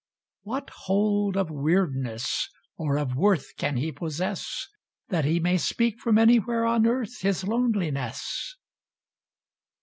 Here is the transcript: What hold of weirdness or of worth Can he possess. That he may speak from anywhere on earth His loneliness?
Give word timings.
What 0.41 0.71
hold 0.71 1.37
of 1.37 1.51
weirdness 1.51 2.49
or 2.75 2.97
of 2.97 3.15
worth 3.15 3.55
Can 3.57 3.77
he 3.77 3.91
possess. 3.91 4.65
That 5.09 5.25
he 5.25 5.39
may 5.39 5.57
speak 5.59 5.99
from 5.99 6.17
anywhere 6.17 6.65
on 6.65 6.87
earth 6.87 7.19
His 7.21 7.43
loneliness? 7.43 8.55